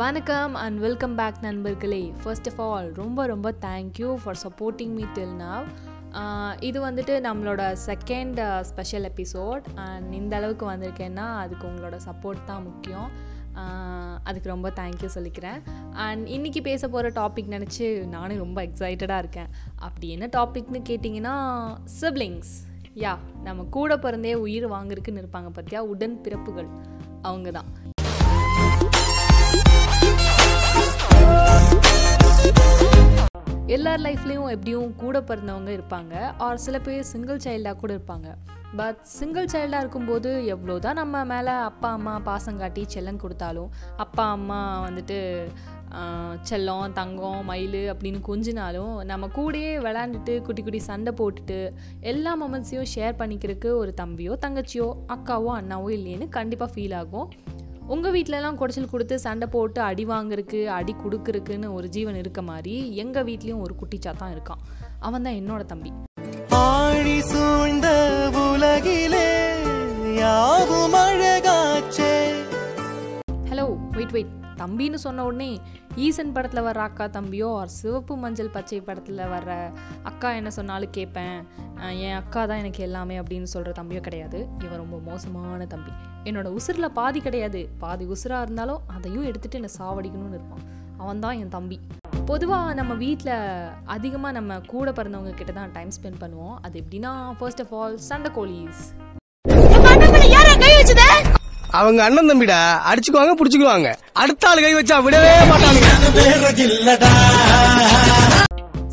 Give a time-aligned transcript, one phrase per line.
[0.00, 2.12] வணக்கம் and welcome back நண்பர்களே.
[2.22, 5.66] First of all ரொம்ப ரொம்ப thank you for supporting me till now
[6.62, 13.10] இது வந்துட்டு நம்மளோட செகண்ட் ஸ்பெஷல் எபிசோட் அண்ட் இந்த அளவுக்கு வந்திருக்கேன்னா அதுக்கு உங்களோட சப்போர்ட் தான் முக்கியம்.
[14.22, 15.60] அதுக்கு ரொம்ப தேங்க்யூ சொல்லிக்கிறேன்.
[16.06, 19.50] அண்ட் இன்றைக்கி பேச போகிற டாபிக் நினச்சி நானும் ரொம்ப எக்ஸைட்டடாக இருக்கேன்.
[19.76, 21.34] அப்படி என்ன டாபிக்னு கேட்டிங்கன்னா
[22.00, 22.54] சிப்ளிங்ஸ்
[22.94, 26.70] யா நம்ம கூட பிறந்தே உயிர் வாங்குறதுக்குன்னு இருப்பாங்க பார்த்தியா உடன் பிறப்புகள்
[27.22, 27.70] அவங்க தான்
[33.74, 36.14] எல்லார் லைஃப்லேயும் எப்படியும் கூட பிறந்தவங்க இருப்பாங்க.
[36.44, 38.28] ஆர் சில பேர் சிங்கிள் சைல்டாக கூட இருப்பாங்க.
[38.78, 43.70] பட் சிங்கிள் சைல்டாக இருக்கும்போது எவ்வளோ தான் நம்ம மேலே அப்பா அம்மா பாசம் காட்டி செல்லம் கொடுத்தாலும்
[44.04, 45.18] அப்பா அம்மா வந்துட்டு
[46.50, 51.60] செல்லம் தங்கம் மயில் அப்படின்னு கொஞ்சினாலும் நம்ம கூடயே விளாண்டுட்டு குட்டி குட்டி சண்டை போட்டுட்டு
[52.12, 57.28] எல்லா மொமெண்ட்ஸையும் ஷேர் பண்ணிக்கிறதுக்கு ஒரு தம்பியோ தங்கச்சியோ அக்காவோ அண்ணாவோ இல்லைன்னு கண்டிப்பாக ஃபீல் ஆகும்.
[57.90, 63.24] உங்கள் வீட்டிலலாம் குடைச்சல் கொடுத்து சண்டை போட்டு அடி வாங்குறதுக்கு அடி கொடுக்குறக்குன்னு ஒரு ஜீவன் இருக்க மாதிரி எங்கள்
[63.24, 64.60] வீட்லேயும் ஒரு குட்டிச்சா தான் இருக்கான்.
[65.00, 65.90] அவன் தான் என்னோட தம்பி.
[66.60, 67.88] ஆழி சூழ்ந்த
[68.44, 69.26] உலகிலே
[70.20, 71.04] யாவுமா
[74.00, 75.48] வெயிட் வெயிட் தம்பின்னு சொன்ன உடனே
[76.04, 79.52] ஈசன் படத்தில் வர்ற அக்கா தம்பியோ ஆர் சிவப்பு மஞ்சள் பச்சை படத்தில் வர்ற
[80.10, 81.38] அக்கா என்ன சொன்னாலும் கேட்பேன்
[82.06, 84.38] என் அக்கா தான் எனக்கு எல்லாமே அப்படின்னு சொல்கிற தம்பியோ கிடையாது.
[84.64, 85.92] இவன் ரொம்ப மோசமான தம்பி.
[86.28, 87.62] என்னோட உசுரில் பாதி கிடையாது.
[87.84, 90.64] பாதி உசுராக இருந்தாலும் அதையும் எடுத்துகிட்டு என்னை சாவடிக்கணும்னு இருப்பான்.
[91.02, 91.78] அவன் தான் என் தம்பி.
[92.30, 93.34] பொதுவாக நம்ம வீட்டில்
[93.96, 96.56] அதிகமாக நம்ம கூட பிறந்தவங்க கிட்ட தான் டைம் ஸ்பெண்ட் பண்ணுவோம்.
[96.66, 98.82] அது எப்படின்னா ஃபர்ஸ்ட் ஆஃப் ஆல் சண்டை கோழிஸ்.
[101.78, 102.58] அவங்க அண்ணன் தம்பிடா
[102.90, 103.88] அடிச்சுக்குவாங்க புடிச்சுக்குவாங்க.
[104.14, 105.80] அடுத்த ஆள் கை வச்சா விடவே மாட்டாங்க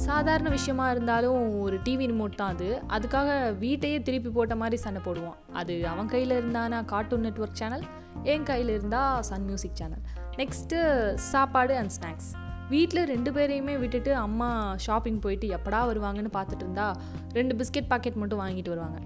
[0.06, 2.68] சாதாரண விஷயமா இருந்தாலும் ஒரு டிவி ரிமோட் தான் அது.
[2.90, 7.86] அதுக்காக வீட்டையே திருப்பி போட்ட மாதிரி சண்டை போடுவான் அது அவன் கையில் இருந்தானா கார்ட்டூன் நெட்வொர்க் சேனல்
[8.24, 10.04] என் கையில் இருந்தால் சன் மியூசிக் சேனல்
[10.38, 10.80] நெக்ஸ்ட்டு
[11.32, 12.30] சாப்பாடு அண்ட் ஸ்நாக்ஸ்
[12.70, 16.88] வீட்டில் ரெண்டு பேரையுமே விட்டுட்டு அம்மா ஷாப்பிங் போயிட்டு எப்படா வருவாங்கன்னு பார்த்துட்டு இருந்தா
[17.34, 19.00] ரெண்டு பிஸ்கெட் பாக்கெட் மட்டும் வாங்கிட்டு வருவாங்க.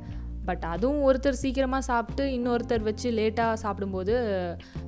[0.46, 4.13] பட் அதுவும் ஒருத்தர் சீக்கிரமாக சாப்பிட்டு இன்னொருத்தர் வச்சு லேட்டாக சாப்பிடும்போது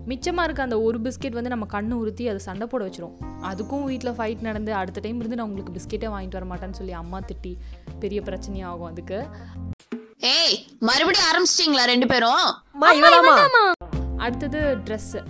[0.08, 3.16] மிச்சமாக இருக்க அந்த ஒரு பிஸ்கெட் வந்து நம்ம கண்ணு உறுத்தி அதை சண்டை போட வச்சிரும்.
[3.42, 7.20] அதுக்கும் வீட்டில் ஃபைட் நடந்து அடுத்த டைம் இருந்து நான் உங்களுக்கு பிஸ்கெட்டே வாங்கிட்டு வர மாட்டேன்னு சொல்லி அம்மா
[7.20, 7.54] திட்டி
[8.00, 9.28] பெரிய பிரச்சனையாகும் அதுக்கு.
[10.20, 12.44] ஏய் மறுபடியும் ஆரம்பிச்சிட்டீங்களா ரெண்டு பேரும்?
[14.18, 15.22] அடுத்தது ட்ரெஸ்ஸு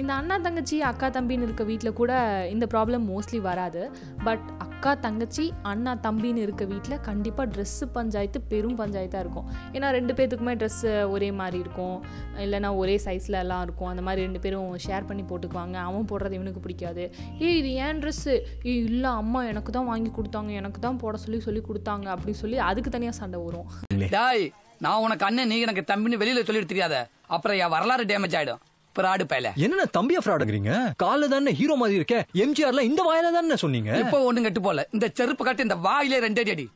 [0.00, 2.12] இந்த அண்ணா தங்கச்சி அக்கா தம்பின்னு இருக்க வீட்டில் கூட
[2.54, 3.82] இந்த ப்ராப்ளம் மோஸ்ட்லி வராது.
[4.26, 9.48] பட் அக்கா தங்கச்சி அண்ணா தம்பின்னு இருக்க வீட்டில் கண்டிப்பாக ட்ரெஸ்ஸு பஞ்சாயத்து பெரும் பஞ்சாயத்தாக இருக்கும்.
[9.76, 11.96] ஏன்னா ரெண்டு பேர்த்துக்குமே ட்ரெஸ்ஸு ஒரே மாதிரி இருக்கும்.
[12.44, 13.90] இல்லைனா ஒரே சைஸில் எல்லாம் இருக்கும்.
[13.92, 15.76] அந்த மாதிரி ரெண்டு பேரும் ஷேர் பண்ணி போட்டுக்குவாங்க.
[15.88, 17.06] அவன் போடுறது இவனுக்கு பிடிக்காது.
[17.48, 18.36] ஏய் இது ஏன் ட்ரெஸ்ஸு
[18.70, 20.52] ஏய் இல்லை அம்மா எனக்கு தான் வாங்கி கொடுத்தாங்க.
[20.62, 22.08] எனக்கு தான் போட சொல்லி சொல்லி கொடுத்தாங்க.
[22.16, 23.68] அப்படின்னு சொல்லி அதுக்கு தனியாக சண்டை வரும்.
[24.16, 24.46] டாய்
[24.84, 26.96] நான் உனக்கு அண்ணன் நீ எனக்கு தம்பின்னு வெளியில் சொல்லிட்டு தெரியாத.
[27.36, 28.64] அப்புறம் என் வரலாறு டேமேஜ் ஆகிடும்
[28.98, 30.72] பிராடு பயல என்ன தம்பியா ஃப்ராடுங்கிறீங்க
[31.04, 32.20] கால தானே ஹீரோ மாதிரி இருக்கே?
[32.44, 33.90] எம்ஜிஆர்ல இந்த வாயில தானே சொன்னீங்க?
[34.02, 34.86] இப்போ ஒண்ணும் கெட்டு போல.
[34.96, 36.66] இந்த செருப்பு கட்டு இந்த வாயிலே ரெண்டு அடி அடி.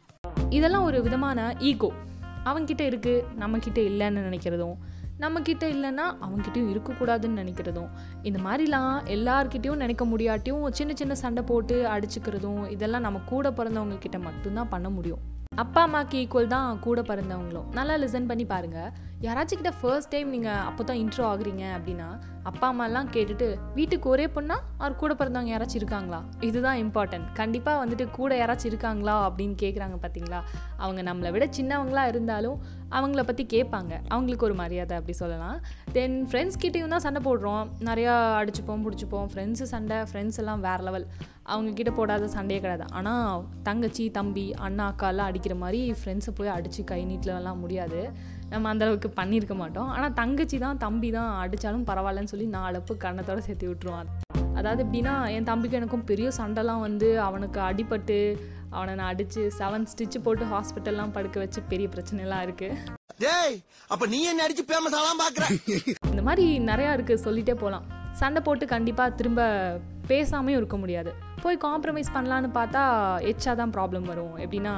[0.58, 1.38] இதெல்லாம் ஒரு விதமான
[1.70, 1.90] ஈகோ
[2.50, 4.76] அவன்கிட்ட இருக்கு நம்ம கிட்ட இல்லைன்னு நினைக்கிறதும்.
[5.22, 7.90] நம்ம கிட்ட இல்லைன்னா அவன்கிட்டயும் இருக்கக்கூடாதுன்னு நினைக்கிறதும்.
[8.28, 14.18] இந்த மாதிரிலாம் எல்லார்கிட்டயும் நினைக்க முடியாட்டியும் சின்ன சின்ன சண்டை போட்டு அடிச்சுக்கிறதும் இதெல்லாம் நம்ம கூட பிறந்தவங்க கிட்ட
[14.26, 15.22] மட்டும்தான் பண்ண முடியும்.
[15.62, 17.66] அப்பா அம்மாக்கு ஈக்குவல் தான் கூட பிறந்தவங்களும்.
[17.78, 18.78] நல்லா லிசன் பண்ணி பாருங்க.
[19.24, 22.06] யாராச்சும் கிட்ட ஃபர்ஸ்ட் டைம் நீங்கள் அப்போ தான் இன்ட்ரோ ஆகுறீங்க அப்படின்னா
[22.48, 24.56] அப்பா அம்மாலாம் கேட்டுட்டு வீட்டுக்கு ஒரே பொண்ணா?
[24.80, 26.18] அவர் கூட பிறந்தவங்க யாராச்சும் இருக்காங்களா?
[26.48, 30.40] இதுதான் இம்பார்ட்டன்ட் கண்டிப்பாக வந்துட்டு கூட யாராச்சும் இருக்காங்களா அப்படின்னு கேட்குறாங்க பார்த்தீங்களா
[30.84, 32.56] அவங்க நம்மளை விட சின்னவங்களாக இருந்தாலும்
[32.98, 33.92] அவங்கள பற்றி கேட்பாங்க.
[34.14, 35.60] அவங்களுக்கு ஒரு மரியாதை அப்படி சொல்லலாம்.
[35.96, 37.64] தென் ஃப்ரெண்ட்ஸ் கிட்டேயும் தான் சண்டை போடுறோம்.
[37.90, 39.30] நிறையா அடிச்சுப்போம் பிடிச்சிப்போம்.
[39.32, 41.08] ஃப்ரெண்ட்ஸு சண்டை ஃப்ரெண்ட்ஸ் எல்லாம் வேறு லெவல்
[41.52, 42.86] அவங்கக்கிட்ட போடாத சண்டையே கிடையாது.
[42.98, 48.02] ஆனால் தங்கச்சி தம்பி அண்ணா அக்காலாம் அடிக்கிற மாதிரி ஃப்ரெண்ட்ஸை போய் அடித்து கை நீட்டலாம் முடியாது.
[48.52, 49.90] நம்ம அந்த அளவுக்கு பண்ணியிருக்க மாட்டோம்.
[49.94, 54.10] ஆனால் தங்கச்சி தான் தம்பி தான் அடித்தாலும் பரவாயில்லன்னு சொல்லி நாலப்பு கண்ணத்தோட சேர்த்து விட்டுருவான்
[54.58, 58.18] அதாவது எப்படின்னா என் தம்பிக்கு எனக்கும் பெரிய சண்டைலாம் வந்து அவனுக்கு அடிபட்டு
[58.76, 63.56] அவனை நான் அடித்து செவன் ஸ்டிச்சு போட்டு ஹாஸ்பிட்டல்லாம் படுக்க வச்சு பெரிய பிரச்சனைலாம் இருக்குது டேய்
[63.92, 65.44] அப்ப நீ என்ன அடிச்சு ஃபேமஸ் ஆலாம் பாக்குற?
[66.12, 67.86] இந்த மாதிரி நிறையா இருக்குது சொல்லிட்டே போகலாம்
[68.20, 69.42] சண்டை போட்டு கண்டிப்பாக திரும்ப
[70.10, 71.10] பேசாமையும் இருக்க முடியாது.
[71.42, 72.82] போய் காம்ப்ரமைஸ் பண்ணலான்னு பார்த்தா
[73.30, 74.34] எச்சா தான் ப்ராப்ளம் வரும்.
[74.44, 74.74] எப்படின்னா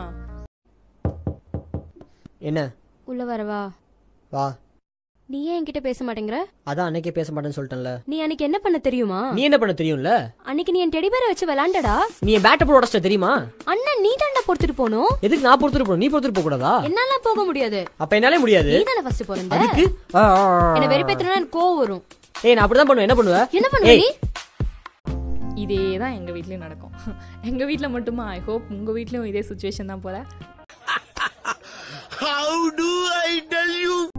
[2.50, 2.60] என்ன?
[3.10, 3.62] உள்ள வரவா
[4.34, 4.44] வா.
[5.28, 6.38] நீ ஏன் என்கிட்ட பேச மாட்டேங்கிற?
[6.70, 7.90] அதான் அன்னைக்கே பேச மாட்டேன்னு சொல்லிட்டேன்ல.
[8.10, 9.20] நீ அன்னைக்கு என்ன பண்ண தெரியுமா?
[9.36, 10.10] நீ என்ன பண்ண தெரியும்ல?
[10.48, 11.94] அன்னைக்கு நீ என் டெடிபேரை வச்சு விளாண்டடா
[12.26, 13.32] நீ என் பேட்டை போட உடச்சிட்ட தெரியுமா?
[13.72, 16.02] அண்ணன் நீ தாண்டா பொறுத்துட்டு போனோம் எதுக்கு நான் பொறுத்துட்டு போகணும்?
[16.04, 16.72] நீ பொறுத்துட்டு போக கூடாதா?
[16.88, 17.80] என்னால போக முடியாது.
[18.04, 18.72] அப்ப என்னாலே முடியாது.
[18.76, 19.56] நீ தானே ஃபர்ஸ்ட் பிறந்த.
[19.58, 19.84] அதுக்கு.
[20.76, 22.02] என்ன வெறுப்பேத்தனா எனக்கு கோவம் வரும்.
[22.46, 23.08] ஏய் நான் அப்படிதான் பண்ணுவேன்.
[23.08, 23.40] என்ன பண்ணுவ?
[23.60, 24.08] என்ன பண்ணுவ நீ?
[25.64, 26.94] இதே தான் எங்கள் வீட்லேயும் நடக்கும்.
[27.50, 28.26] எங்கள் வீட்டில் மட்டுமா?
[28.36, 30.16] ஐ ஹோப் உங்கள் வீட்லேயும் இதே சுச்சுவேஷன் தான் போல.
[32.24, 32.90] ஹவு டு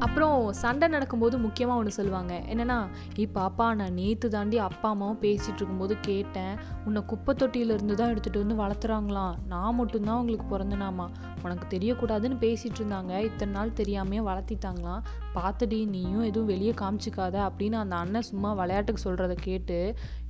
[0.03, 2.33] அப்புறம் சண்டை நடக்கும்போது முக்கியமாக ஒன்று சொல்லுவாங்க.
[2.33, 6.55] என்னென்னா இப்போ பாப்பா நான் நேற்று தாண்டி அப்பா அம்மாவும் பேசிகிட்டு இருக்கும்போது கேட்டேன்.
[6.85, 9.35] உன்னை குப்பை தொட்டியிலேருந்து தான் எடுத்துகிட்டு வந்து வளர்த்துறாங்களாம்.
[9.47, 11.07] நான் மட்டும்தான் உங்களுக்கு பிறந்தனாமா?
[11.43, 13.19] உனக்கு தெரியக்கூடாதுன்னு பேசிகிட்டு இருந்தாங்க.
[13.19, 15.01] இத்தனை நாள் தெரியாமையே வளர்த்திட்டாங்களாம்.
[15.35, 19.79] பார்த்துடி நீயும் எதுவும் வெளியே காமிச்சிக்காத அப்படின்னு அந்த அண்ணன் சும்மா விளையாட்டுக்கு சொல்கிறத கேட்டு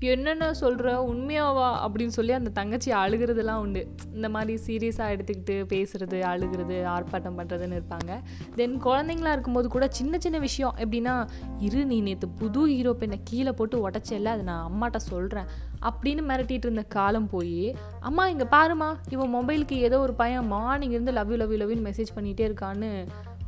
[0.07, 1.67] என்னென்ன சொல்கிற உண்மையாவா?
[1.83, 3.81] அப்படின்னு சொல்லி அந்த தங்கச்சி அழுகிறதுலாம் உண்டு.
[4.13, 8.11] இந்த மாதிரி சீரியஸாக எடுத்துக்கிட்டு பேசுகிறது அழுகிறது ஆர்ப்பாட்டம் பண்ணுறதுன்னு இருப்பாங்க.
[8.55, 10.75] தென் குழந்தைங்களா இருக்கும்போது கூட சின்ன சின்ன விஷயம்.
[10.77, 11.15] எப்படின்னா
[11.59, 15.49] இரு நீ நேற்று புது ஹீரோ பெண்ணை கீழே போட்டு உடச்சல அதை நான் அம்மாட்ட சொல்கிறேன்
[15.81, 21.11] அப்படின்னு மிரட்டிட்டு இருந்த காலம் போய் அம்மா இங்கே பாருமா இவன் மொபைலுக்கு ஏதோ ஒரு பையன் மார்னிங் இருந்து
[21.11, 22.91] லவ் யூ லவ் யூ லவ்யூன்னு மெசேஜ் பண்ணிகிட்டே இருக்கான்னு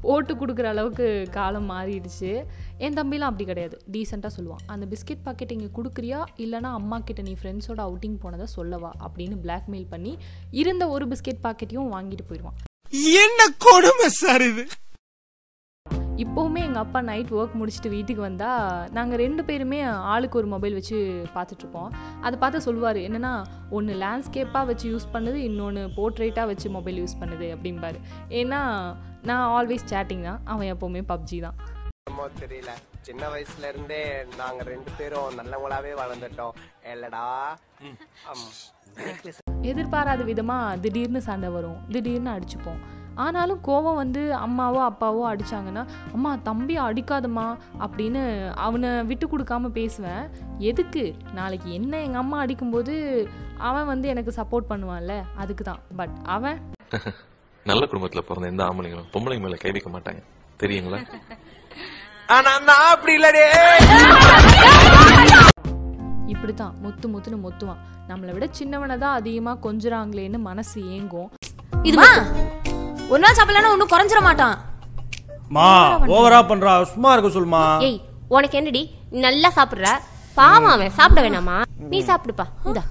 [0.01, 2.31] போட்டு கொடுக்குற அளவுக்கு காலம் மாறிடுச்சு.
[2.77, 3.77] என் தம்பிலாம் அப்படி கிடையாது.
[3.91, 4.63] டீசெண்டாக சொல்லுவான்.
[4.65, 6.21] அந்த பிஸ்கெட் பாக்கெட் இங்கே கொடுக்குறியா?
[6.37, 8.91] இல்லைனா அம்மா கிட்ட நீ ஃப்ரெண்ட்ஸோட அவுட்டிங் போனதை சொல்லவா?
[9.07, 10.17] அப்படின்னு பிளாக்மெயில் பண்ணி
[10.51, 12.59] இருந்த ஒரு பிஸ்கெட் பாக்கெட்டையும் வாங்கிட்டு போயிடுவான்.
[13.23, 14.65] என்ன கொடுமை சார் இது?
[16.23, 20.97] இப்போவுமே எங்கள் அப்பா நைட் ஒர்க் முடிச்சுட்டு வீட்டுக்கு வந்தால் நாங்கள் ரெண்டு பேருமே ஆளுக்கு ஒரு மொபைல் வச்சு
[21.35, 21.91] பார்த்துட்ருப்போம்
[22.21, 23.33] அதை பார்த்து சொல்லுவார் என்னென்னா
[23.69, 27.99] ஒன்று லேண்ட்ஸ்கேப்பாக வச்சு யூஸ் பண்ணுது இன்னொன்று போர்ட்ரேட்டாக வச்சு மொபைல் யூஸ் பண்ணுது அப்படிம்பாரு.
[28.29, 28.61] ஏன்னா
[29.29, 30.41] நான் ஆல்வேஸ் சேட்டிங் தான்.
[30.51, 31.57] அவன் எப்போவுமே பப்ஜி தான்.
[32.41, 32.71] தெரியல.
[33.07, 33.99] சின்ன வயசுல இருந்தே
[34.39, 36.55] நாங்க ரெண்டு பேரும் நல்லவங்களாவே வளர்ந்துட்டோம்.
[36.91, 37.25] இல்லடா.
[39.71, 41.79] எதிர்பாராத விதமாக திடீர்னு சண்டை வரும்.
[41.93, 42.79] திடீர்னு அடிச்சுப்போம்.
[43.25, 45.83] ஆனாலும் கோவம் வந்து அம்மாவோ அப்பாவோ அடிச்சாங்கன்னா
[46.15, 47.45] அம்மா தம்பி அடிக்காதம்மா
[47.85, 48.23] அப்படின்னு
[48.65, 50.25] அவனை விட்டு கொடுக்காம பேசுவேன்.
[50.71, 51.05] எதுக்கு?
[51.39, 52.95] நாளைக்கு என்ன எங்கள் அம்மா அடிக்கும்போது
[53.69, 56.59] அவன் வந்து எனக்கு சப்போர்ட் பண்ணுவான்ல அதுக்கு தான் பட் அவன்
[57.69, 60.21] நல்ல குடும்பத்துல பிறந்த எந்த ஆம்பளைங்களும் பொம்பளைங்க மேல கை வைக்க மாட்டாங்க.
[60.61, 60.99] தெரியுங்களா?
[62.35, 63.43] ஆனா நான் அப்படி இல்லடே.
[66.33, 67.79] இப்படி தான் முத்து முத்துன்னு முத்துவான்.
[68.09, 71.29] நம்மளை விட சின்னவனை தான் அதிகமாக கொஞ்சுறாங்களேன்னு மனசு ஏங்கும்.
[71.89, 71.97] இது
[73.11, 74.57] ஒரு நாள் சாப்பிடலன்னா ஒன்னும் குறைஞ்சிட மாட்டான்.
[75.57, 75.67] மா
[76.17, 77.63] ஓவரா பண்றா சும்மா இருக்க சொல்லுமா.
[77.87, 77.99] ஏய்
[78.35, 79.89] உனக்கு என்னடி நீ நல்லா சாப்பிடுற?
[80.39, 81.57] பாவம் அவன் சாப்பிட வேணாமா?
[81.91, 82.83] நீ சாப்பிடுப்பா இந்தா.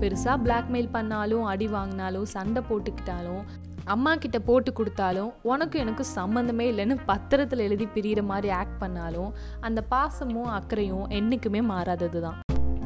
[0.00, 3.42] பெருசாக பிளாக்மெயில் பண்ணாலும் அடி வாங்கினாலும் சண்டை போட்டுக்கிட்டாலும்
[3.88, 9.30] அம்மா கிட்ட போட்டு கொடுத்தாலும் உனக்கு எனக்கு சம்மந்தமே இல்லைன்னு பத்திரத்தில் எழுதி பிரியிற மாதிரி ஆக்ட் பண்ணாலும்
[9.60, 12.38] அந்த பாசமும் அக்கறையும் என்றைக்குமே மாறாதது தான்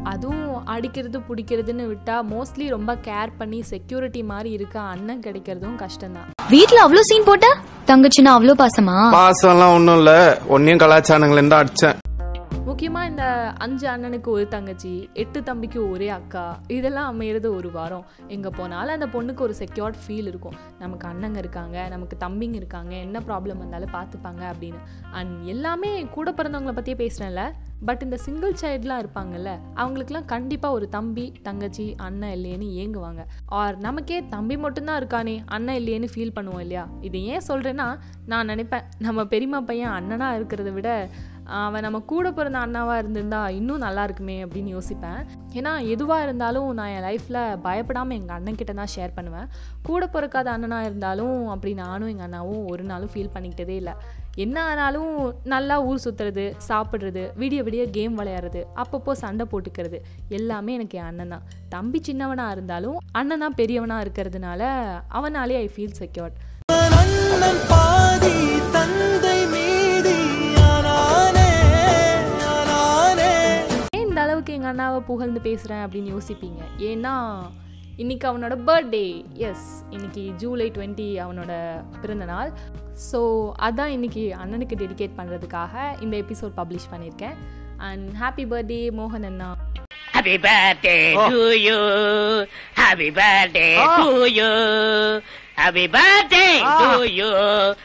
[0.04, 6.28] அதுவும் அடிக்கிறது பிடிக்கிறதுன்னு விட்டா மோஸ்ட்லி ரொம்ப கேர் பண்ணி செக்யூரிட்டி மாதிரி இருக்க அண்ணன் கிடைக்கிறதும் கஷ்டம்தான்.
[6.50, 7.46] வீட்ல அவ்ளோ சீன் போட்ட?
[7.88, 8.96] தங்கச்சினா அவ்ளோ பாசமா?
[9.12, 10.12] பாசம் எல்லாம் ஒண்ணும் இல்ல.
[10.48, 11.96] ஒன்னையும் கலாச்சாரங்கள் தான் அடிச்சேன்.
[12.66, 13.24] முக்கியமாக இந்த
[13.58, 16.42] அஞ்சு அண்ணனுக்கு ஒரு தங்கச்சி எட்டு தம்பிக்கு ஒரே அக்கா
[16.76, 18.06] இதெல்லாம் அமையிறது ஒரு வாரம்.
[18.28, 20.56] எங்கே போனாலும் அந்த பொண்ணுக்கு ஒரு செக்யூர்ட் ஃபீல் இருக்கும்.
[20.78, 24.80] நமக்கு அண்ணங்க இருக்காங்க நமக்கு தம்பிங்க இருக்காங்க என்ன ப்ராப்ளம் வந்தாலும் பார்த்துப்பாங்க அப்படின்னு.
[25.10, 27.44] அண்ட் எல்லாமே கூட பிறந்தவங்கள பற்றியே பேசுகிறேன்ல
[27.88, 29.50] பட் இந்த சிங்கிள் சைல்ட்லாம் இருப்பாங்கல்ல
[29.81, 33.23] அவங்களுக்குலாம் கண்டிப்பாக ஒரு தம்பி தங்கச்சி அண்ணன் இல்லையேன்னு ஏங்குவாங்க.
[33.61, 36.84] ஆர் நமக்கே தம்பி மட்டும்தான் இருக்கானே அண்ணன் இல்லையேன்னு ஃபீல் பண்ணுவோம் இல்லையா?
[37.00, 37.88] இது ஏன் சொல்கிறேன்னா
[38.32, 40.90] நான் நினைப்பேன் நம்ம பெரியம்மா பையன் அண்ணனாக இருக்கிறத விட
[41.64, 45.20] அவன் நம்ம கூட பிறந்த அண்ணாவாக இருந்திருந்தா இன்னும் நல்லா இருக்குமே அப்படின்னு யோசிப்பேன்.
[45.58, 49.46] ஏன்னா எதுவாக இருந்தாலும் நான் என் லைஃப்பில் பயப்படாமல் எங்கள் அண்ணன் கிட்ட தான் ஷேர் பண்ணுவேன்.
[49.88, 53.94] கூட பிறக்காத அண்ணனாக இருந்தாலும் அப்படி நானும் எங்கள் அண்ணாவும் ஒரு நாளும் ஃபீல் பண்ணிக்கிட்டதே இல்லை.
[54.36, 55.12] என்ன ஆனாலும்
[55.44, 59.98] நல்லா ஊர் சுற்றுறது சாப்பிட்றது விடிய விடிய கேம் விளையாடுறது அப்பப்போ சண்டை போட்டுக்கிறது
[60.30, 61.46] எல்லாமே எனக்கு என் அண்ணன் தான்.
[61.68, 64.62] தம்பி சின்னவனாக இருந்தாலும் அண்ணன் தான் பெரியவனாக இருக்கிறதுனால
[65.18, 66.36] அவனாலே ஐ ஃபீல் செக்யூர்ட்
[74.02, 76.60] இந்த அளவுக்கு எங்கள் அண்ணாவை புகழ்ந்து பேசுகிறேன் அப்படின்னு யோசிப்பீங்க?
[76.90, 77.14] ஏன்னா
[77.98, 79.06] இன்னைக்கு அவனோட பர்த்டே
[79.48, 81.52] எஸ் இன்னைக்கு ஜூலை டுவெண்ட்டி அவனோட
[82.02, 82.50] பிறந்த நாள்.
[83.05, 83.20] ஸோ
[83.67, 87.36] அதான் இன்னைக்கு அண்ணனுக்கு டெடிகேட் பண்ணுறதுக்காக இந்த எபிசோட் பப்ளிஷ் பண்ணியிருக்கேன்
[87.88, 89.50] அண்ட் ஹாப்பி பர்த்டே மோகன் அண்ணா
[90.17, 91.81] Happy birthday to you.
[92.74, 94.48] Happy birthday to you.
[95.55, 97.29] Happy birthday to you.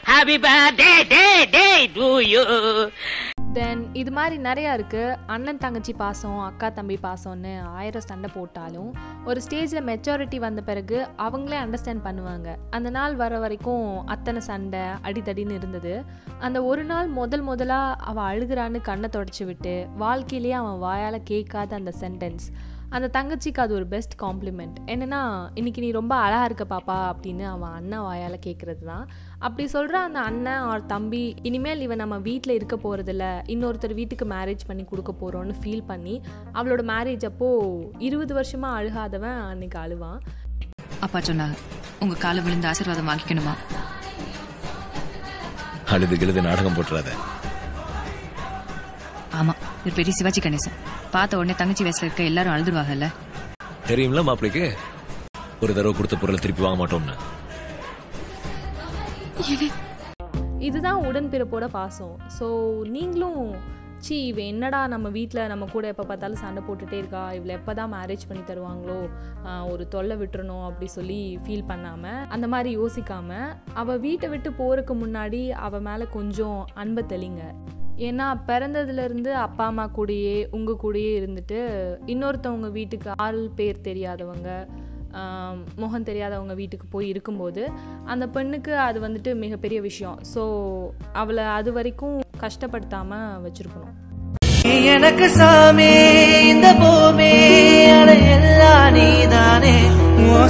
[0.04, 2.46] Happy birthday day day to you.
[3.56, 8.90] தென் இது மாதிரி நிறையா இருக்குது அண்ணன் தங்கச்சி பாசம் அக்கா தம்பி பாசம்னு ஆயிரம் சண்டை போட்டாலும்
[9.24, 12.56] ஒரு ஸ்டேஜில் மெச்சாரிட்டி வந்த பிறகு அவங்களே அண்டர்ஸ்டாண்ட் பண்ணுவாங்க.
[12.70, 16.04] அந்த நாள் வர வரைக்கும் அத்தனை சண்டை அடிதடின்னு இருந்தது.
[16.40, 21.92] அந்த ஒரு நாள் முதல் முதலாக அவள் அழுகிறான்னு கண்ணை தொடச்சி விட்டு வாழ்க்கையிலேயே அவன் வாயால் கேட்காத அந்த
[22.00, 22.46] சென்டென்ஸ்
[22.96, 25.20] அந்த தங்கச்சிக்கு அது ஒரு பெஸ்ட் காம்ப்ளிமெண்ட் என்னென்னா
[25.54, 29.04] இன்னைக்கு நீ ரொம்ப அழகாக இருக்க பாப்பா அப்படின்னு அவன் அண்ணன் வாயால் கேட்குறது தான்
[29.38, 34.66] அப்படி சொல்கிற அந்த அண்ணன் ஆர் தம்பி இனிமேல் இவன் நம்ம வீட்டில் இருக்க போகிறதில்ல இன்னொருத்தர் வீட்டுக்கு மேரேஜ்
[34.66, 36.16] பண்ணி கொடுக்க போகிறோன்னு ஃபீல் பண்ணி
[36.54, 40.20] அவளோட மேரேஜ் அப்போது இருபது வருஷமாக அழுகாதவன் அன்னைக்கு அழுவான்.
[41.00, 41.56] அப்பா சொன்னாங்க
[42.00, 43.54] உங்க கால விழுந்து ஆசீர்வாதம் வாங்கிக்கணுமா?
[45.94, 47.10] அழுது கிழுது நாடகம் போட்டுறாத.
[49.40, 49.54] ஆமா.
[49.84, 50.74] இவர் பெரிய சிவாஜி கணேசன்.
[51.14, 53.06] பார்த்த உடனே தங்கச்சி வயசுல இருக்க எல்லாரும் அழுதுருவாங்கல்ல?
[53.88, 54.64] தெரியும்ல மாப்பிளைக்கு?
[55.62, 57.16] ஒரு தடவை கொடுத்த பொருளை திருப்பி வாங்க மாட்டோம்னு.
[60.68, 62.14] இதுதான் உடன்பிறப்போட பாசம்.
[62.38, 62.46] ஸோ
[62.96, 63.42] நீங்களும்
[64.06, 67.24] சி இவ என்னடா நம்ம வீட்டில் நம்ம கூட எப்போ பார்த்தாலும் சண்டை போட்டுகிட்டே இருக்கா?
[67.38, 69.00] இவளை எப்போ தான் மேரேஜ் பண்ணி தருவாங்களோ?
[69.72, 75.42] ஒரு தொல்லை விட்டுறணும் அப்படி சொல்லி ஃபீல் பண்ணாமல் அந்த மாதிரி யோசிக்காமல் அவள் வீட்டை விட்டு போகிறதுக்கு முன்னாடி
[75.66, 77.44] அவள் மேலே கொஞ்சம் அன்பை தெளிங்க.
[78.06, 81.58] ஏன்னா பிறந்ததுலேருந்து அப்பா அம்மா கூடயே உங்கள் கூடயே இருந்துட்டு
[82.12, 84.48] இன்னொருத்தவங்க வீட்டுக்கு ஆள் பேர் தெரியாதவங்க
[85.76, 87.62] முகம் தெரியாதவங்க வீட்டுக்கு போய் இருக்கும்போது
[88.12, 90.18] அந்த பெண்ணுக்கு அது வந்துட்டு மிகப்பெரிய விஷயம்.
[90.34, 90.42] ஸோ
[91.12, 93.94] அவளை அது வரைக்கும் கஷ்டப்படுத்தாமல் வச்சுருக்கணும்.
[94.94, 95.90] எனக்கு சாமி
[96.52, 97.32] இந்த பூமி
[98.38, 99.76] எல்லாம் நீதானே.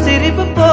[0.04, 0.71] சிரிப்பு போ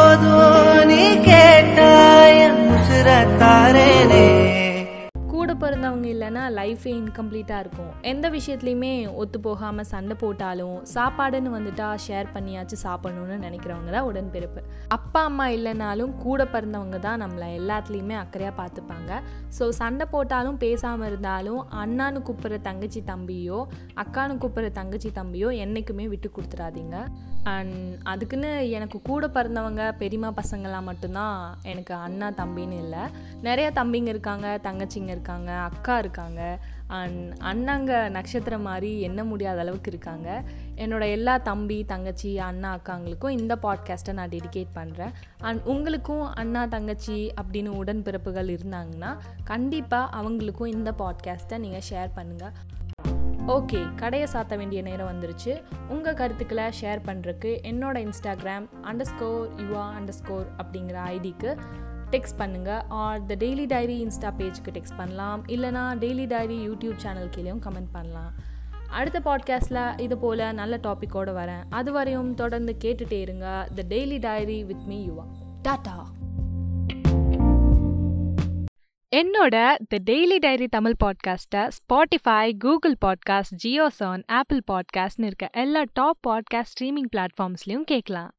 [6.13, 7.91] இல்லைன்னா லைஃபே இன்கம்ப்ளீட்டாக இருக்கும்.
[8.11, 14.63] எந்த விஷயத்துலையுமே ஒத்து போகாமல் சண்டை போட்டாலும் சாப்பாடுன்னு வந்துட்டா ஷேர் பண்ணியாச்சும் சாப்பிடணும்னு நினைக்கிறவங்க தான் உடன்பிறப்பு.
[14.97, 19.11] அப்பா அம்மா இல்லைனாலும் கூட பிறந்தவங்க தான் நம்மளை எல்லாத்துலேயுமே அக்கறையாக பார்த்துப்பாங்க.
[19.59, 23.59] ஸோ சண்டை போட்டாலும் பேசாமல் இருந்தாலும் அண்ணான்னு கூப்பிட்ற தங்கச்சி தம்பியோ
[24.03, 26.97] அக்கானு கூப்பிட்ற தங்கச்சி தம்பியோ என்றைக்குமே விட்டு கொடுத்துறாதீங்க
[27.51, 27.75] அண்ட்
[28.11, 31.37] அதுக்குன்னு எனக்கு கூட பிறந்தவங்க பெரியம்மா பசங்களாம் மட்டும்தான்
[31.71, 33.03] எனக்கு அண்ணா தம்பின்னு இல்லை.
[33.47, 36.41] நிறையா தம்பிங்க இருக்காங்க தங்கச்சிங்க இருக்காங்க அக்கா இருக்காங்க.
[36.87, 37.19] அண்ட்
[37.51, 40.43] அண்ணாங்க நட்சத்திரம் மாதிரி எண்ண முடியாத அளவுக்கு இருக்காங்க.
[40.75, 47.31] என்னோட எல்லா தம்பி தங்கச்சி அண்ணா அக்காங்களுக்கும் இந்த பாட்காஸ்ட்டை நான் டெடிகேட் பண்ணுறேன் அண்ட் உங்களுக்கும் அண்ணா தங்கச்சி
[47.41, 49.13] அப்படின்னு உடன்பிறப்புகள் இருந்தாங்கன்னா
[49.43, 52.55] கண்டிப்பாக அவங்களுக்கும் இந்த பாட்காஸ்ட்டை நீங்கள் ஷேர் பண்ணுங்கள்
[53.47, 55.53] ஓகே கடையை சாத்த வேண்டிய நேரம் வந்துருச்சு.
[55.87, 61.51] உங்கள் கருத்துக்களை ஷேர் பண்ணுறக்கு என்னோட Instagram underscore Yuva underscore அப்படிங்கிற ஐடிக்கு
[62.11, 65.47] டெக்ஸ்ட் பண்ணுங்கள் or the daily diary insta பேஜ்க்கு text பண்ணலாம்.
[65.47, 68.31] இல்லைனா டெய்லி டைரி யூடியூப் சேனல் கீழேயும் கமெண்ட் பண்ணலாம்.
[68.89, 71.63] அடுத்த பாட்காஸ்ட்டில் இது போல் நல்ல டாப்பிக்கோடு வரேன்.
[71.69, 73.67] அது வரையும் தொடர்ந்து கேட்டுட்டே இருங்க.
[73.75, 75.25] The daily diary with me Yuva
[75.67, 75.97] tata.
[79.15, 86.17] என்னோட த டெய்லி டைரி தமிழ் பாட்காஸ்ட்டை Spotify Google podcast JioSaavn Apple பாட்காஸ்ட்னு இருக்க எல்லா டாப்
[86.29, 88.33] பாட்காஸ்ட் ஸ்ட்ரீமிங் பிளாட்ஃபார்ம்ஸ்லையும் கேட்கலாம்.